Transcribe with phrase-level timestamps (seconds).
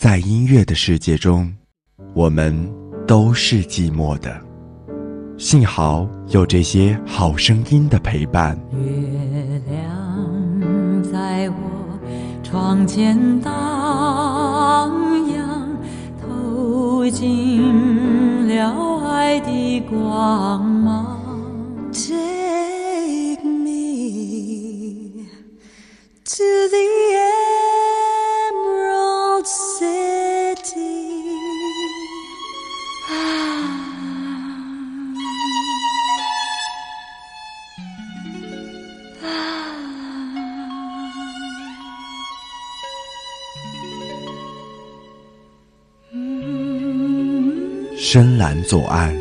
[0.00, 1.54] 在音乐的世界中，
[2.14, 2.56] 我们
[3.06, 4.40] 都是寂寞的。
[5.36, 8.58] 幸好有这些好声音的陪伴。
[8.72, 12.00] 月亮在我
[12.42, 13.52] 窗前荡
[15.34, 15.76] 漾，
[16.22, 21.20] 透进了爱的光芒。
[21.92, 25.26] Take me
[26.24, 26.78] to the
[27.18, 27.49] end.
[48.12, 49.14] 深蓝左岸。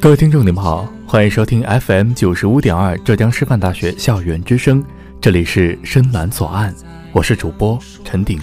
[0.00, 4.84] 各位听众，你们好，欢迎收听 FM 九十五点二浙江师范大学校园之声，
[5.20, 6.74] 这里是深蓝左岸，
[7.12, 8.40] 我是主播陈鼎。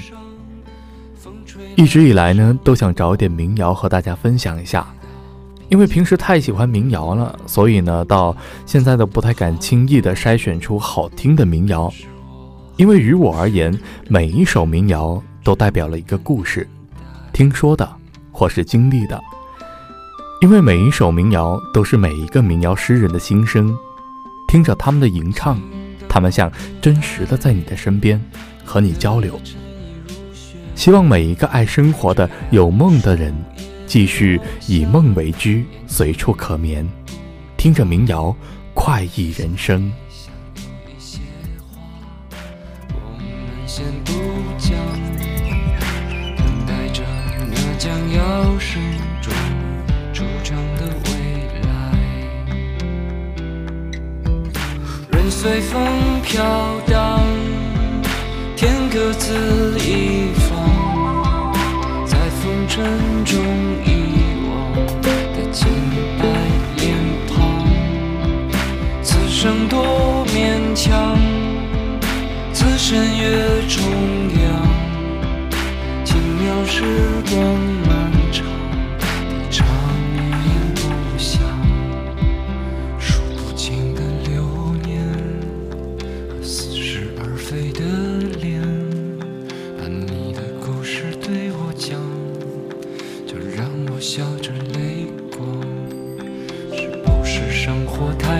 [1.75, 4.86] 一直以来呢，都想找点民谣和大家分享一下，
[5.69, 11.92] 因为平时太喜欢民谣了，所以呢，到现在都不太敢轻易的筛选出好听的民谣，
[12.75, 13.75] 因为于我而言，
[14.08, 16.67] 每一首民谣都代表了一个故事，
[17.34, 17.89] 听说的
[18.31, 19.19] 或是经历的。
[20.44, 23.75] 因为每一首民谣都是每一个民谣诗人的心声，
[24.47, 25.59] 听着他们的吟唱，
[26.09, 28.22] 他们像真实的在你的身边
[28.63, 29.39] 和你交流。
[30.75, 33.33] 希望每一个爱生活的有梦的人，
[33.86, 36.88] 继续以梦为居，随处可眠，
[37.58, 38.35] 听着民谣，
[38.73, 39.91] 快意人生。
[55.50, 55.81] 随风
[56.24, 56.44] 飘
[56.85, 57.22] 荡，
[58.58, 61.53] 天各自一方，
[62.06, 62.84] 在风尘
[63.24, 63.40] 中
[63.86, 63.88] 遗
[64.46, 64.52] 忘
[65.02, 65.66] 的洁
[66.19, 66.28] 白
[66.75, 66.94] 脸
[67.30, 67.66] 庞。
[69.02, 71.18] 此生多勉强，
[72.52, 73.81] 此身越重
[74.44, 74.52] 阳，
[76.03, 76.84] 轻描时
[77.31, 78.06] 光。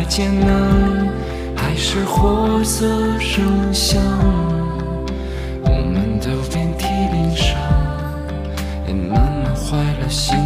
[0.08, 1.08] 艰难，
[1.56, 2.88] 还是活色
[3.20, 4.02] 生香？
[5.64, 7.58] 我们都遍体鳞伤，
[8.88, 10.38] 也慢慢坏了心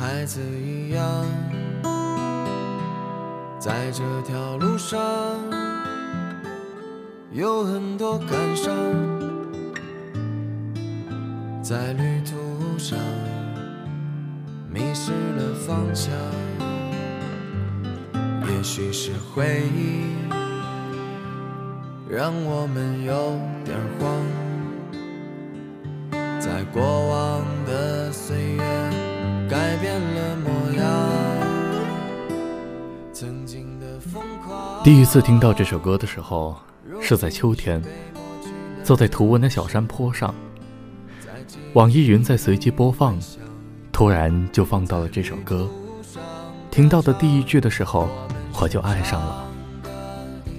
[0.00, 1.04] 孩子一样，
[3.58, 4.98] 在这条路上
[7.30, 8.74] 有很多感伤，
[11.62, 12.98] 在旅途上
[14.72, 16.10] 迷失了方向。
[18.48, 20.14] 也许是回忆
[22.08, 24.16] 让我们有点慌，
[26.40, 28.79] 在过往的岁月
[29.80, 30.84] 变了模样。
[33.12, 36.56] 曾经的疯狂第一次听到这首歌的时候，
[37.00, 37.82] 是在秋天，
[38.84, 40.34] 坐在图文的小山坡上，
[41.74, 43.18] 网易云在随机播放，
[43.90, 45.68] 突然就放到了这首歌。
[46.70, 48.08] 听到的第一句的时候。
[48.62, 49.48] 我就爱上了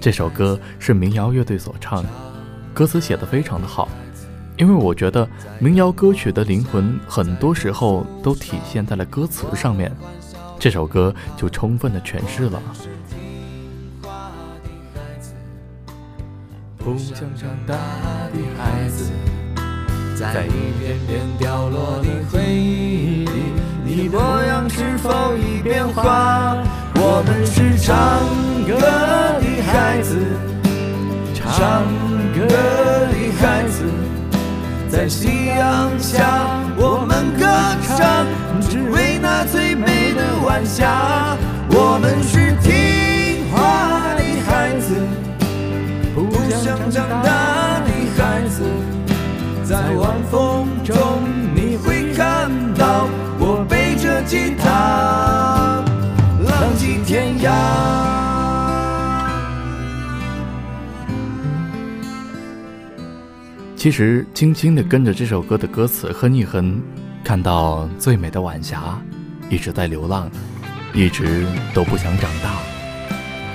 [0.00, 2.04] 这首歌，是民谣乐队所唱，
[2.74, 3.88] 歌词写的非常的好，
[4.62, 5.28] 因为我觉得
[5.58, 9.90] 民谣歌曲的灵魂很多时候都体现在了歌词上面，
[10.56, 12.62] 这首歌就充分的诠释了。
[16.78, 19.10] 不想长大的孩子，
[20.14, 23.32] 在一片片掉落的回忆里，
[23.84, 26.56] 你模样是否已变化？
[26.94, 28.22] 我们是唱
[28.64, 30.24] 歌的孩子，
[31.34, 31.82] 唱
[32.32, 33.08] 歌的
[33.40, 33.82] 孩子，
[34.92, 37.46] 在夕阳下我们歌
[37.96, 38.26] 唱，
[38.60, 41.34] 只为那最美的晚霞。
[41.70, 44.94] 我们是听话的孩子，
[46.14, 46.30] 不
[46.62, 48.64] 想长大的孩子，
[49.64, 50.94] 在晚风中
[51.54, 53.08] 你会看到
[53.38, 55.82] 我背着吉他。
[56.44, 58.21] 浪迹天涯。
[63.82, 66.80] 其实，轻轻的跟着这首歌的歌词哼一哼，
[67.24, 68.96] 看到最美的晚霞，
[69.50, 70.30] 一直在流浪，
[70.94, 71.44] 一直
[71.74, 72.54] 都不想长大，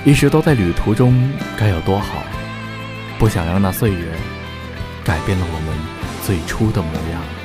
[0.04, 2.22] 一直都在旅途中，该有多好！
[3.18, 4.04] 不想让那岁月
[5.02, 5.74] 改变了我们
[6.26, 7.37] 最初的模样。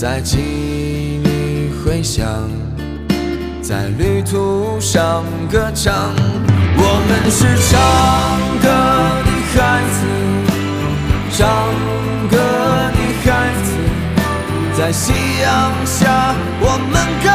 [0.00, 2.26] 在记忆里回响，
[3.60, 5.92] 在旅途上歌唱。
[6.78, 7.76] 我们是唱
[8.62, 8.66] 歌
[9.26, 9.58] 的孩
[9.92, 10.00] 子，
[11.36, 11.38] 唱
[12.30, 12.32] 歌
[12.96, 13.28] 的孩
[13.62, 13.68] 子，
[14.72, 17.28] 在夕阳下我们歌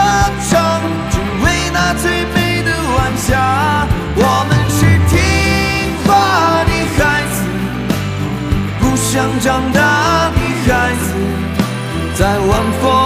[0.49, 0.81] 唱，
[1.11, 1.13] 只
[1.45, 3.29] 为那最美的晚霞。
[4.15, 4.55] 我们。
[4.77, 5.13] 是听
[6.03, 6.09] 话
[6.65, 6.99] 的孩
[7.31, 7.37] 子，
[8.79, 9.79] 不想长大
[12.25, 13.04] 在晚风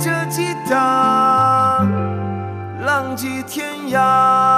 [0.00, 1.84] 这吉他
[2.86, 4.57] 浪迹天涯。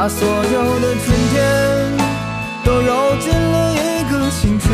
[0.00, 1.36] 把所有的春天
[2.64, 4.72] 都揉进了一个清晨，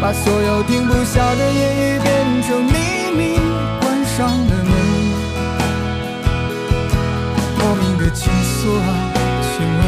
[0.00, 2.70] 把所有停不下的言语变成秘
[3.16, 3.36] 密，
[3.80, 4.72] 关上了门。
[7.58, 8.86] 莫名的情愫啊，
[9.42, 9.80] 请问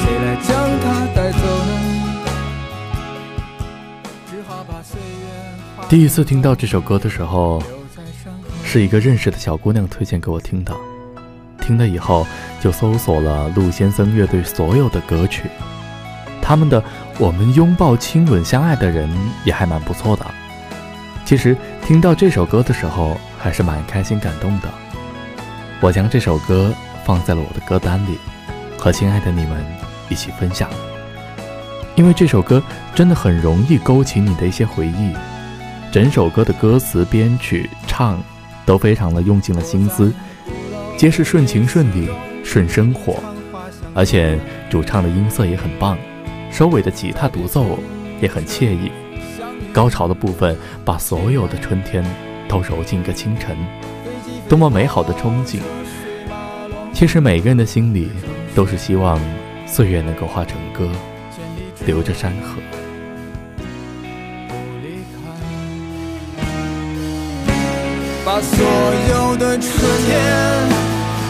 [0.00, 0.50] 谁来将
[0.82, 1.38] 它带走
[1.68, 1.72] 呢？
[4.28, 7.62] 只好把岁月第一次听到这首歌的时候，
[8.64, 10.74] 是一个认识的小姑娘推荐给我听的。
[11.70, 12.26] 听了以后，
[12.60, 15.44] 就搜索了陆先生乐队所有的歌曲，
[16.42, 16.82] 他们的
[17.16, 19.08] 《我们拥抱、亲吻、相爱的人》
[19.44, 20.26] 也还蛮不错的。
[21.24, 24.68] 其实听到这首歌的时候，还是蛮开心感动的。
[25.80, 26.74] 我将这首歌
[27.04, 28.18] 放在了我的歌单里，
[28.76, 29.64] 和亲爱的你们
[30.08, 30.68] 一起分享。
[31.94, 32.60] 因为这首歌
[32.96, 35.14] 真的很容易勾起你的一些回忆，
[35.92, 38.20] 整首歌的歌词、编曲、唱
[38.66, 40.12] 都非常的用尽了心思，
[41.00, 42.10] 皆是顺情顺理、
[42.44, 43.16] 顺生活，
[43.94, 44.38] 而且
[44.68, 45.96] 主唱的音色也很棒，
[46.52, 47.78] 收尾的吉他独奏
[48.20, 48.92] 也很惬意，
[49.72, 50.54] 高潮的部分
[50.84, 52.04] 把所有的春天
[52.46, 53.56] 都揉进一个清晨，
[54.46, 55.60] 多么美好的憧憬！
[56.92, 58.10] 其实每个人的心里
[58.54, 59.18] 都是希望
[59.66, 60.86] 岁月能够化成歌，
[61.86, 62.60] 留着山河。
[68.22, 68.66] 把所
[69.08, 69.66] 有的春
[70.06, 70.79] 天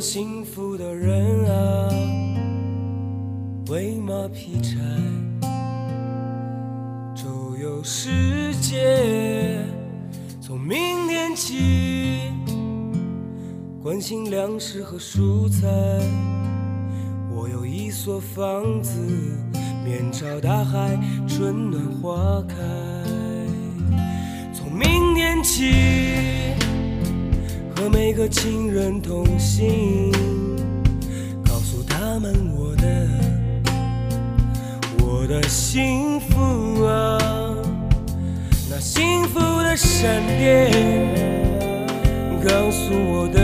[0.00, 1.88] 幸福的人啊，
[3.68, 4.78] 为马劈柴，
[7.14, 9.62] 周游世界。
[10.40, 12.32] 从明天起，
[13.82, 15.68] 关心粮食和蔬菜。
[17.30, 18.98] 我有一所房子，
[19.84, 22.56] 面朝大海，春暖花开。
[24.54, 25.70] 从明天起，
[27.80, 30.12] 和每个亲人通信，
[31.42, 33.08] 告诉他们我的
[34.98, 37.18] 我的幸福啊，
[38.68, 40.70] 那幸福的闪电
[42.46, 43.40] 告诉我的，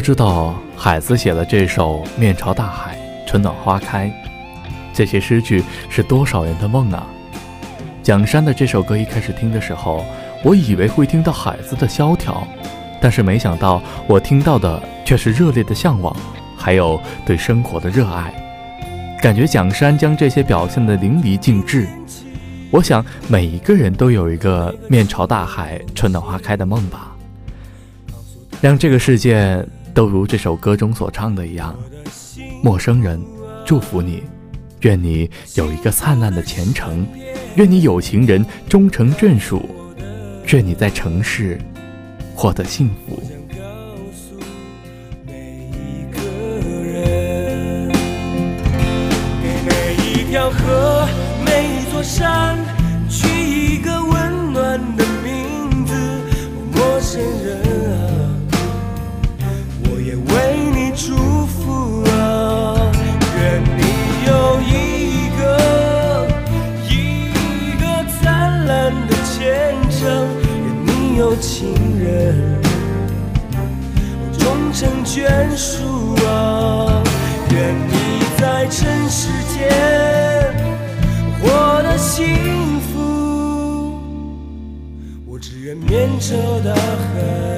[0.00, 4.06] 都知道海子写了这首《面朝大海，春暖花开》，
[4.94, 7.06] 这些诗句是多少人的梦啊！
[8.02, 10.02] 蒋山的这首歌一开始听的时候，
[10.42, 12.48] 我以为会听到海子的萧条，
[12.98, 16.16] 但是没想到我听到的却是热烈的向往，
[16.56, 18.32] 还有对生活的热爱。
[19.20, 21.86] 感觉蒋山将这些表现得淋漓尽致。
[22.70, 27.14] 我想每一个人都有一个面朝大海，春暖花开的梦吧，
[28.62, 29.62] 让这个世界。
[30.00, 31.78] 都如这首歌中所唱的一样，
[32.62, 33.22] 陌生人，
[33.66, 34.22] 祝福你，
[34.80, 37.06] 愿你有一个灿烂的前程，
[37.56, 39.68] 愿你有情人终成眷属，
[40.46, 41.60] 愿你在城市
[42.34, 43.22] 获得幸福。
[61.02, 62.92] 祝福啊，
[63.38, 63.80] 愿你
[64.26, 65.42] 有一个
[66.90, 66.92] 一
[67.80, 67.82] 个
[68.20, 68.20] 灿
[68.66, 70.00] 烂的前程，
[70.44, 70.54] 愿
[70.86, 72.60] 你有情人
[74.38, 75.16] 终成眷
[75.56, 77.02] 属啊，
[77.50, 77.92] 愿你
[78.38, 79.58] 在尘世间
[81.40, 81.48] 活
[81.82, 83.98] 得幸福。
[85.24, 87.49] 我只愿面朝大海，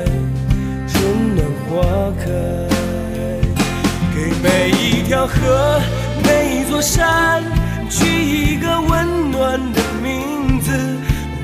[5.13, 5.79] 条河、
[6.25, 7.43] 每一座山
[7.91, 10.73] 取一个温暖的名字。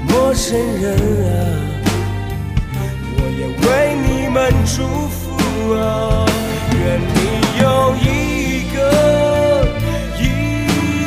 [0.08, 0.96] 陌生人
[1.28, 1.28] 啊，
[3.18, 5.20] 我也为你们祝福
[5.74, 6.24] 啊，
[6.72, 7.18] 愿你
[7.60, 9.68] 有一个
[10.18, 10.24] 一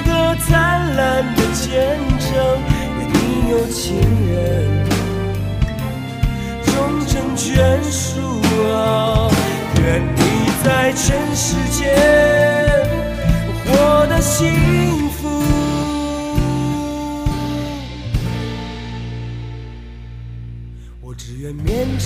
[0.08, 2.30] 个灿烂的前程，
[3.00, 3.98] 愿你有情
[4.30, 4.86] 人
[6.68, 6.72] 终
[7.08, 8.22] 成眷属
[8.72, 9.32] 啊，
[9.82, 10.20] 愿你
[10.64, 11.90] 在尘世间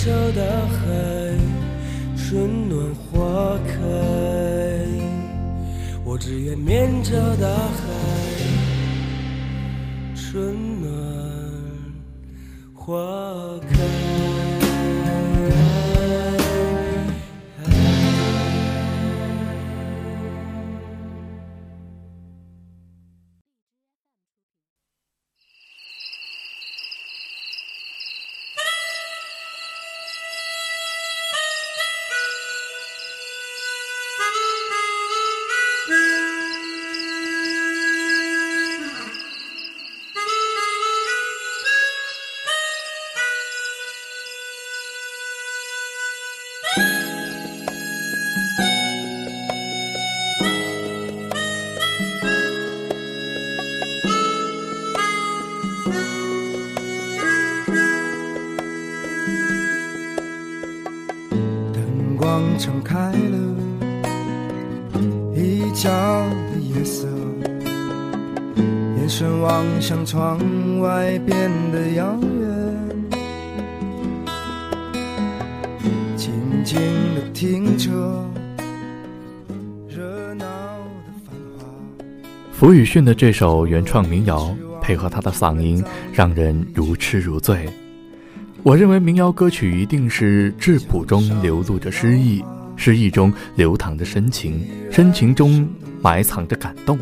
[0.06, 0.86] 面朝大海，
[2.16, 3.74] 春暖花开。
[6.04, 7.82] 我只愿面朝大海，
[10.14, 10.92] 春暖
[12.72, 12.94] 花
[13.68, 14.35] 开。
[62.56, 63.38] 灯光敞开了，
[65.34, 67.06] 一角的夜色，
[68.96, 70.38] 眼神望向窗
[70.80, 73.10] 外变得遥远，
[76.16, 76.32] 静
[76.64, 76.80] 静
[77.14, 77.90] 的听着
[79.88, 81.64] 热闹的繁华。
[82.52, 87.68] 福宇迅的这首原创民谣，配合他的嗓音，让人如痴如醉。
[88.66, 95.68] 我认为民谣歌曲一定是质朴中流露着诗意，诗意中流淌着深情，深情中
[96.02, 96.98] 埋藏着感动，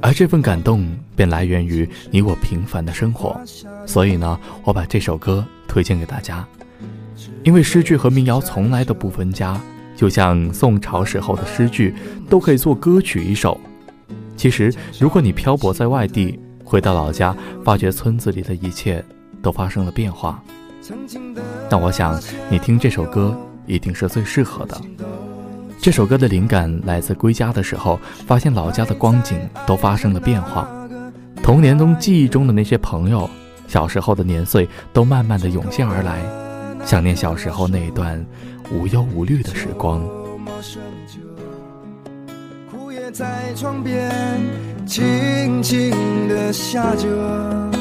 [0.00, 3.36] 而这份感动便来源于你我平凡的生活。
[3.84, 6.46] 所以呢，我把这首歌推荐给大家，
[7.42, 9.60] 因为诗句和民谣从来都不分家，
[9.96, 11.92] 就像宋朝时候的诗句
[12.30, 13.60] 都可以做歌曲一首。
[14.36, 19.04] 其实，如果你漂泊在外地，回到老家，发觉村子里的一切。
[19.44, 20.42] 都发生了变化，
[21.70, 24.80] 那我想你听这首歌一定是最适合的。
[25.80, 30.66] 这首歌的灵感来自归家的时候，发现老家的光景都发生了变化，
[31.42, 33.28] 童年中记忆中的那些朋友，
[33.68, 36.22] 小时候的年岁都慢慢的涌现而来，
[36.86, 38.24] 想念小时候那一段
[38.72, 40.02] 无忧无虑的时光。
[43.12, 44.10] 在窗边
[44.86, 45.92] 轻轻
[46.26, 47.73] 地下着。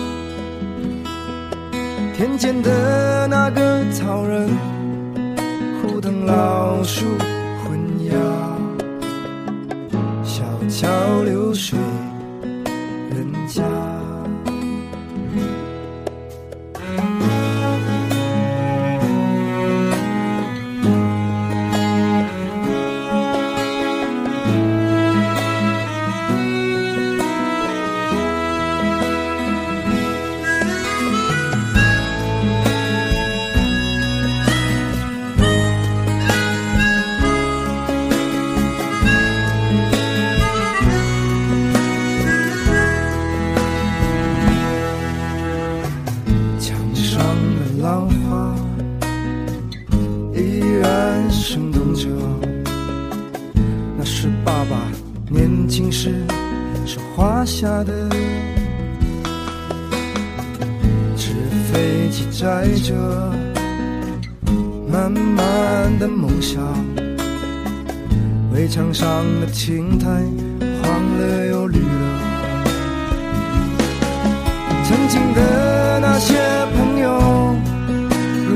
[2.16, 4.48] 田间的那个草人，
[5.82, 7.06] 枯藤老树
[7.64, 8.14] 昏鸦，
[10.24, 10.88] 小桥
[11.24, 11.78] 流水。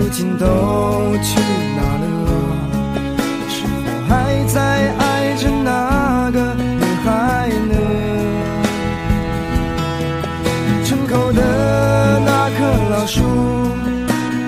[0.07, 0.45] 如今都
[1.21, 1.37] 去
[1.75, 2.05] 哪了？
[3.49, 7.75] 是否还在爱着那个女孩呢？
[10.85, 13.21] 村口的那棵老树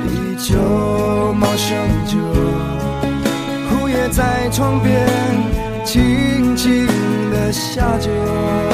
[0.08, 2.15] 依旧茂盛着，
[3.69, 5.06] 枯叶在窗边
[5.84, 6.88] 轻轻
[7.32, 8.68] 地下着。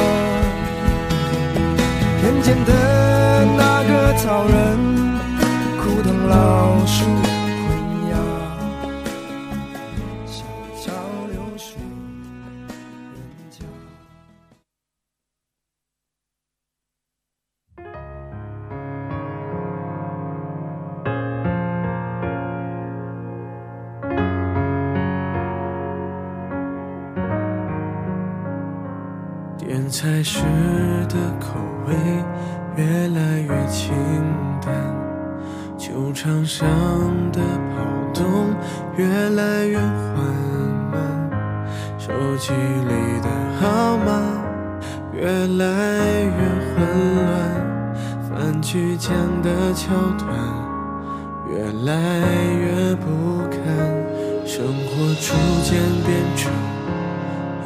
[35.95, 36.67] 球场上
[37.31, 37.39] 的
[37.71, 38.53] 跑动
[38.97, 39.87] 越来越缓
[40.91, 41.31] 慢，
[41.97, 43.29] 手机里的
[43.61, 44.11] 号码
[45.13, 45.63] 越来
[46.21, 46.35] 越
[46.67, 46.75] 混
[47.15, 47.31] 乱，
[48.29, 50.27] 饭局讲的桥段
[51.49, 51.93] 越来
[52.59, 53.57] 越不堪，
[54.45, 56.51] 生活逐渐变成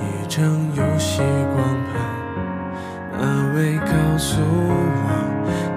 [0.04, 1.24] 一张游戏
[1.56, 1.98] 光盘。
[3.12, 4.70] 那位告诉我，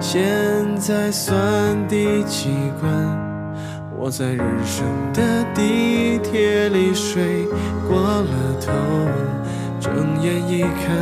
[0.03, 0.21] 现
[0.77, 1.33] 在算
[1.87, 2.91] 第几关？
[3.97, 5.21] 我在人生的
[5.55, 7.47] 地铁里睡
[7.87, 8.27] 过了
[8.59, 8.73] 头，
[9.79, 10.93] 睁眼一看，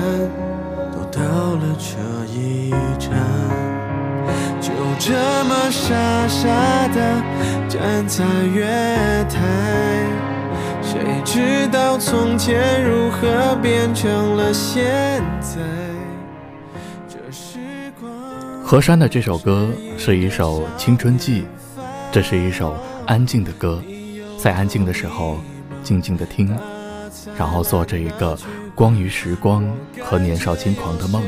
[0.93, 1.19] 都到
[1.55, 1.97] 了这
[2.31, 3.11] 一站，
[4.61, 5.11] 就这
[5.45, 6.47] 么傻傻
[6.89, 7.21] 的
[7.67, 8.65] 站在月
[9.27, 10.05] 台，
[10.83, 15.90] 谁知道从前如何变成了现在？
[18.71, 21.43] 何山的这首歌是一首青春记，
[22.09, 22.73] 这是一首
[23.05, 23.83] 安静的歌，
[24.37, 25.39] 在安静的时候
[25.83, 26.57] 静静的听，
[27.37, 28.39] 然后做着一个
[28.73, 31.21] 关于时光和年少轻狂的梦。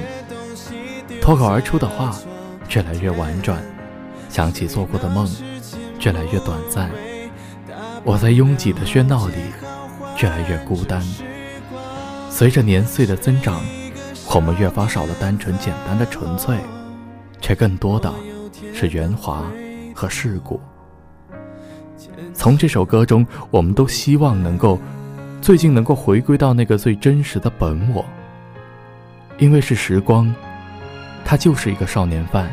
[1.19, 2.17] 脱口而出的话
[2.69, 3.61] 越来越婉转，
[4.29, 5.29] 想起做过的梦
[5.99, 6.89] 越来越短暂。
[8.05, 9.33] 我在拥挤的喧闹里
[10.21, 11.05] 越来越孤单，
[12.29, 13.61] 随着年岁的增长，
[14.33, 16.55] 我们越发少了单纯简单的纯粹，
[17.43, 18.11] 却更多的
[18.73, 19.43] 是圆滑
[19.93, 20.59] 和世故。
[22.33, 24.79] 从这首歌中，我们都希望能够
[25.41, 28.05] 最近能够回归到那个最真实的本我，
[29.37, 30.33] 因为是时光，
[31.25, 32.49] 它就是一个少年犯，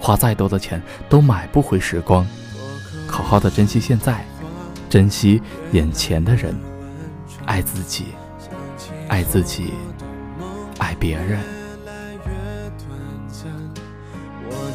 [0.00, 2.26] 花再多的钱都买不回时光。
[3.06, 4.24] 好好的珍惜现在，
[4.90, 6.52] 珍惜眼前的人，
[7.44, 8.06] 爱自己，
[9.06, 9.72] 爱自己，
[10.78, 11.55] 爱别人。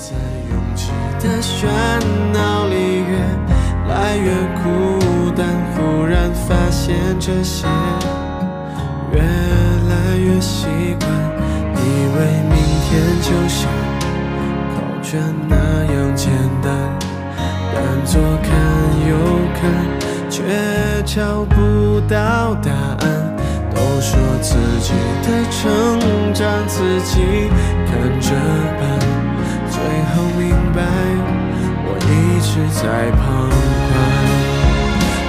[0.02, 0.16] 在
[0.50, 1.70] 拥挤的喧
[2.34, 3.14] 闹里越
[3.88, 4.32] 来越
[4.64, 4.66] 孤
[5.36, 7.68] 单，忽然发现这些
[9.14, 10.66] 越来越习
[11.00, 11.08] 惯，
[11.76, 11.86] 以
[12.16, 12.18] 为
[12.50, 12.90] 明天
[13.22, 13.70] 就像
[14.74, 15.56] 考卷那
[15.94, 16.32] 样简
[16.64, 16.74] 单。
[17.72, 18.50] 但左看
[19.08, 19.12] 右
[19.54, 19.62] 看，
[20.32, 20.42] 却
[21.06, 22.72] 找不到答
[23.06, 23.38] 案。
[23.70, 27.50] 都说自己的成长自己
[27.86, 28.32] 看着
[28.80, 28.82] 办，
[29.82, 30.80] 最后明白
[31.84, 32.82] 我一直在
[33.17, 33.20] 旁
[33.89, 33.94] 观。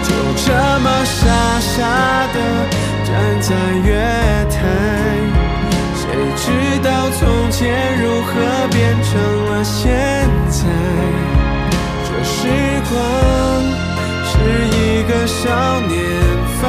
[0.04, 0.08] 就
[0.44, 0.46] 这
[0.80, 1.20] 么傻
[1.60, 1.72] 傻
[2.34, 2.36] 的
[3.04, 3.10] 站
[3.40, 3.48] 在
[3.86, 3.88] 月
[4.50, 4.54] 台，
[5.96, 6.04] 谁
[6.36, 6.44] 知
[6.84, 6.88] 道
[7.18, 7.60] 从前
[7.98, 8.30] 如何
[8.70, 9.10] 变成
[9.46, 9.80] 了现
[10.50, 10.60] 在？
[12.04, 12.36] 这时
[12.90, 12.92] 光
[14.28, 14.30] 是
[14.68, 15.40] 一个少
[15.88, 15.96] 年
[16.60, 16.62] 犯，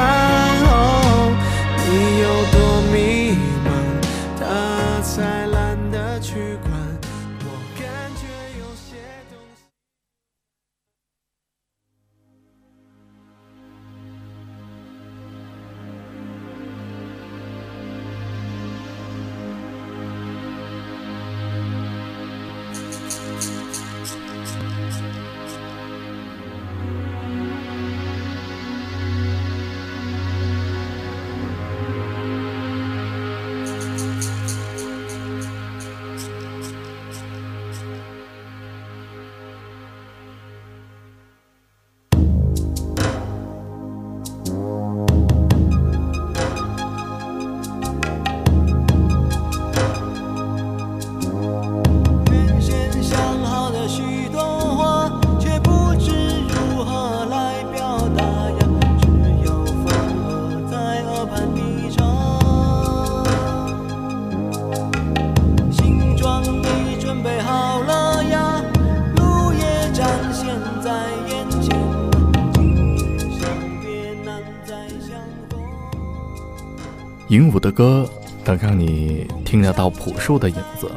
[77.33, 78.07] 鹦鹉的歌
[78.45, 80.87] 能让你听得到朴树的影子。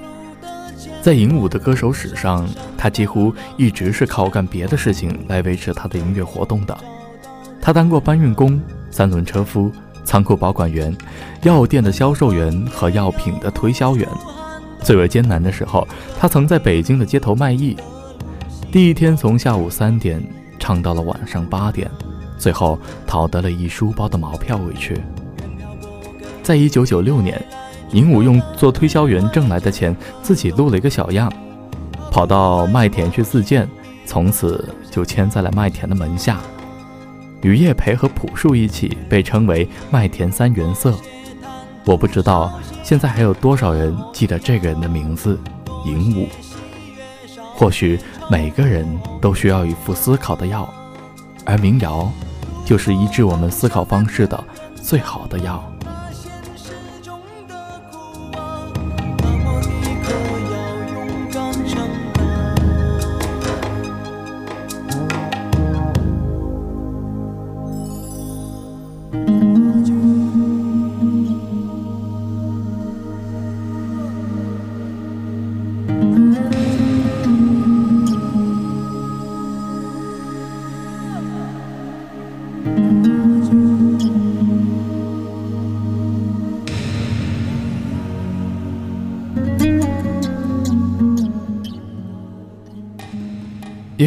[1.01, 2.47] 在鹦鹉的歌手史上，
[2.77, 6.77] 他几乎一直是靠干别的事情来维持他的音乐活动的。
[7.59, 9.73] 他当过搬运工、三轮车夫、
[10.05, 10.95] 仓库保管员、
[11.41, 14.07] 药店的销售员和药品的推销员。
[14.83, 15.89] 最为艰难的时候，
[16.21, 17.75] 他曾在北京的街头卖艺，
[18.71, 20.23] 第一天从下午三点
[20.59, 21.91] 唱到了晚上八点，
[22.37, 25.01] 最后讨得了一书包的毛票回去。
[26.47, 27.45] 在一九九六年。
[27.91, 31.33] 鹦鹉用做推销员挣来的钱，自己录了一个小样，
[32.11, 33.69] 跑到麦田去自荐，
[34.05, 36.41] 从此就签在了麦田的门下。
[37.43, 40.95] 与叶培和朴树一起被称为“麦田三原色”。
[41.85, 45.39] 我不知道现在还有多少人记得这个人的名字——
[45.85, 46.27] 鹦鹉。
[47.55, 48.87] 或许每个人
[49.21, 50.69] 都需要一副思考的药，
[51.45, 52.11] 而民谣
[52.65, 55.65] 就是医治我们思考方式的最好的药。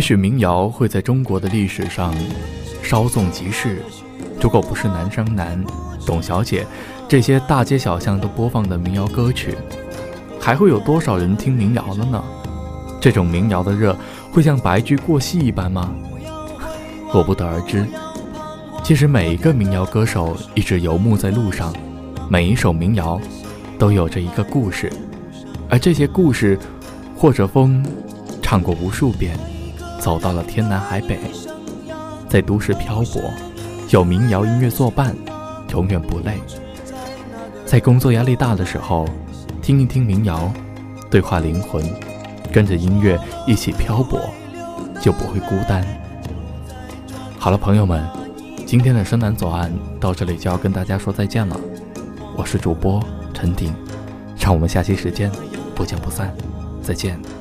[0.10, 2.16] 许民谣会在中国的历史上
[2.82, 3.84] 稍纵即逝，
[4.42, 5.64] 如果不是南山南、
[6.04, 6.66] 董小姐
[7.08, 9.56] 这些大街小巷都播放的民谣歌曲，
[10.40, 12.24] 还会有多少人听民谣了呢？
[13.00, 13.96] 这种民谣的热
[14.32, 15.94] 会像白驹过隙一般吗？
[17.14, 17.86] 我不得而知。
[18.84, 21.72] 其实每一个民谣歌手一直游牧在路上，
[22.28, 23.22] 每一首民谣
[23.78, 24.92] 都有着一个故事，
[25.70, 26.58] 而这些故事，
[27.16, 27.86] 或者风
[28.42, 29.38] 唱过无数遍。
[30.00, 31.20] 走到了天南海北，
[32.30, 33.22] 在都市漂泊，
[33.90, 35.16] 有民谣音乐作伴，
[35.72, 36.40] 永远不累。
[37.66, 39.08] 在工作压力大的时候，
[39.62, 40.52] 听一听民谣，
[41.12, 41.84] 对话灵魂，
[42.52, 44.20] 跟着音乐一起漂泊，
[45.02, 45.86] 就不会孤单。
[47.38, 48.04] 好了，朋友们，
[48.66, 51.60] 今天的深南左岸到这里就要跟大家说再见了。
[52.36, 53.74] 我是主播陈鼎，
[54.38, 55.30] 让我们下期时间
[55.76, 56.34] 不见不散，
[56.82, 57.39] 再见。